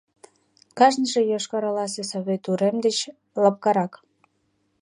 Кажныже 0.77 1.21
Йошкар-Оласе 1.31 2.03
Совет 2.11 2.43
урем 2.51 2.75
деч 2.85 2.97
лопкарак. 3.41 3.93